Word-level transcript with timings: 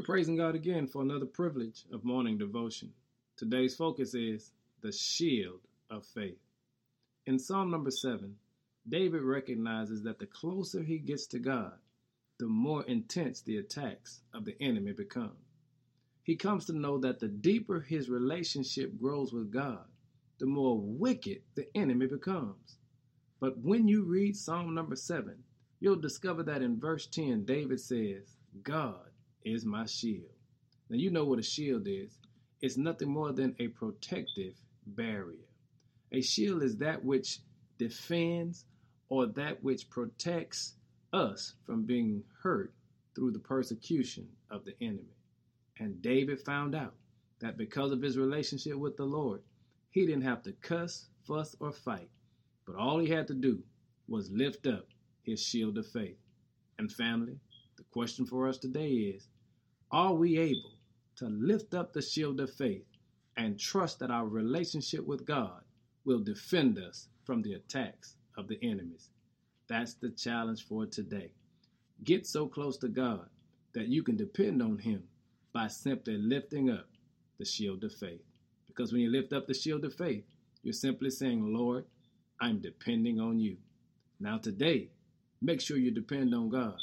We're 0.00 0.06
praising 0.14 0.36
God 0.36 0.54
again 0.54 0.86
for 0.86 1.02
another 1.02 1.26
privilege 1.26 1.84
of 1.92 2.06
morning 2.06 2.38
devotion. 2.38 2.90
Today's 3.36 3.76
focus 3.76 4.14
is 4.14 4.50
the 4.80 4.92
shield 4.92 5.60
of 5.90 6.06
faith. 6.06 6.40
In 7.26 7.38
Psalm 7.38 7.70
number 7.70 7.90
7, 7.90 8.34
David 8.88 9.20
recognizes 9.20 10.02
that 10.04 10.18
the 10.18 10.24
closer 10.24 10.82
he 10.82 10.96
gets 10.96 11.26
to 11.26 11.38
God, 11.38 11.74
the 12.38 12.46
more 12.46 12.82
intense 12.84 13.42
the 13.42 13.58
attacks 13.58 14.22
of 14.32 14.46
the 14.46 14.56
enemy 14.58 14.92
become. 14.92 15.36
He 16.22 16.34
comes 16.34 16.64
to 16.64 16.72
know 16.72 16.96
that 17.00 17.20
the 17.20 17.28
deeper 17.28 17.80
his 17.80 18.08
relationship 18.08 18.98
grows 18.98 19.34
with 19.34 19.52
God, 19.52 19.84
the 20.38 20.46
more 20.46 20.80
wicked 20.80 21.42
the 21.56 21.66
enemy 21.76 22.06
becomes. 22.06 22.78
But 23.38 23.58
when 23.58 23.86
you 23.86 24.04
read 24.04 24.34
Psalm 24.34 24.74
number 24.74 24.96
7, 24.96 25.34
you'll 25.78 25.96
discover 25.96 26.42
that 26.44 26.62
in 26.62 26.80
verse 26.80 27.04
10, 27.06 27.44
David 27.44 27.80
says, 27.80 28.38
God 28.62 29.09
is 29.44 29.64
my 29.64 29.86
shield. 29.86 30.32
Now, 30.88 30.96
you 30.96 31.10
know 31.10 31.24
what 31.24 31.38
a 31.38 31.42
shield 31.42 31.86
is 31.86 32.18
it's 32.60 32.76
nothing 32.76 33.08
more 33.10 33.32
than 33.32 33.56
a 33.58 33.68
protective 33.68 34.54
barrier. 34.86 35.48
A 36.12 36.20
shield 36.20 36.62
is 36.62 36.76
that 36.78 37.04
which 37.04 37.38
defends 37.78 38.64
or 39.08 39.26
that 39.26 39.62
which 39.62 39.88
protects 39.88 40.74
us 41.12 41.54
from 41.64 41.84
being 41.84 42.22
hurt 42.42 42.72
through 43.14 43.32
the 43.32 43.38
persecution 43.38 44.28
of 44.50 44.64
the 44.64 44.74
enemy. 44.80 45.16
And 45.78 46.02
David 46.02 46.40
found 46.40 46.74
out 46.74 46.94
that 47.40 47.56
because 47.56 47.92
of 47.92 48.02
his 48.02 48.18
relationship 48.18 48.76
with 48.76 48.96
the 48.96 49.04
Lord, 49.04 49.42
he 49.90 50.06
didn't 50.06 50.22
have 50.22 50.42
to 50.42 50.52
cuss, 50.52 51.06
fuss, 51.26 51.56
or 51.58 51.72
fight, 51.72 52.10
but 52.66 52.76
all 52.76 52.98
he 52.98 53.08
had 53.08 53.26
to 53.28 53.34
do 53.34 53.62
was 54.06 54.30
lift 54.30 54.66
up 54.66 54.86
his 55.22 55.40
shield 55.42 55.78
of 55.78 55.86
faith. 55.86 56.18
And 56.78 56.90
family, 56.92 57.38
question 57.90 58.26
for 58.26 58.48
us 58.48 58.58
today 58.58 58.90
is 58.90 59.28
Are 59.90 60.14
we 60.14 60.38
able 60.38 60.74
to 61.16 61.26
lift 61.26 61.74
up 61.74 61.92
the 61.92 62.02
shield 62.02 62.40
of 62.40 62.52
faith 62.52 62.86
and 63.36 63.58
trust 63.58 63.98
that 63.98 64.10
our 64.10 64.26
relationship 64.26 65.06
with 65.06 65.26
God 65.26 65.62
will 66.04 66.20
defend 66.20 66.78
us 66.78 67.08
from 67.24 67.42
the 67.42 67.54
attacks 67.54 68.16
of 68.36 68.48
the 68.48 68.58
enemies? 68.62 69.10
That's 69.68 69.94
the 69.94 70.10
challenge 70.10 70.66
for 70.66 70.86
today. 70.86 71.30
Get 72.04 72.26
so 72.26 72.46
close 72.46 72.76
to 72.78 72.88
God 72.88 73.28
that 73.74 73.88
you 73.88 74.02
can 74.02 74.16
depend 74.16 74.62
on 74.62 74.78
Him 74.78 75.04
by 75.52 75.68
simply 75.68 76.16
lifting 76.16 76.70
up 76.70 76.88
the 77.38 77.44
shield 77.44 77.84
of 77.84 77.92
faith. 77.92 78.22
Because 78.66 78.92
when 78.92 79.02
you 79.02 79.10
lift 79.10 79.32
up 79.32 79.46
the 79.46 79.54
shield 79.54 79.84
of 79.84 79.94
faith, 79.94 80.24
you're 80.62 80.72
simply 80.72 81.10
saying, 81.10 81.52
Lord, 81.52 81.84
I'm 82.40 82.60
depending 82.60 83.20
on 83.20 83.38
you. 83.38 83.56
Now, 84.18 84.38
today, 84.38 84.90
make 85.40 85.60
sure 85.60 85.76
you 85.76 85.90
depend 85.90 86.34
on 86.34 86.50
God, 86.50 86.78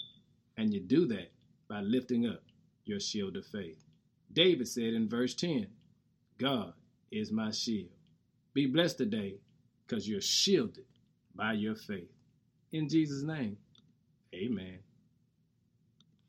and 0.58 0.74
you 0.74 0.80
do 0.80 1.06
that 1.08 1.32
by 1.70 1.82
lifting 1.82 2.26
up 2.28 2.44
your 2.86 3.00
shield 3.00 3.38
of 3.38 3.46
faith. 3.46 3.84
David 4.34 4.68
said 4.68 4.94
in 4.94 5.08
verse 5.08 5.34
10, 5.34 5.68
God 6.38 6.74
is 7.12 7.32
my 7.32 7.52
shield. 7.52 7.90
Be 8.54 8.66
blessed 8.66 8.98
today 8.98 9.36
because 9.86 10.08
you're 10.08 10.22
shielded 10.22 10.86
by 11.36 11.54
your 11.54 11.76
faith. 11.76 12.12
In 12.72 12.90
Jesus' 12.90 13.24
name, 13.24 13.58
amen. 14.34 14.80